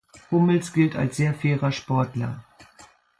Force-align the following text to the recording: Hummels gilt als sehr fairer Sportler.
Hummels 0.31 0.73
gilt 0.73 0.95
als 0.95 1.17
sehr 1.17 1.31
fairer 1.35 1.71
Sportler. 1.71 2.43